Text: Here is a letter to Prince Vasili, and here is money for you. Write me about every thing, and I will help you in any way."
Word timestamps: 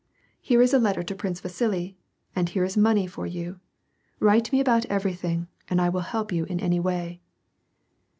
Here 0.39 0.63
is 0.63 0.73
a 0.73 0.79
letter 0.79 1.03
to 1.03 1.13
Prince 1.13 1.41
Vasili, 1.41 1.95
and 2.35 2.49
here 2.49 2.63
is 2.63 2.75
money 2.75 3.05
for 3.05 3.27
you. 3.27 3.59
Write 4.19 4.51
me 4.51 4.59
about 4.59 4.85
every 4.87 5.13
thing, 5.13 5.47
and 5.69 5.79
I 5.79 5.89
will 5.89 5.99
help 6.01 6.31
you 6.31 6.43
in 6.45 6.59
any 6.59 6.79
way." 6.79 7.21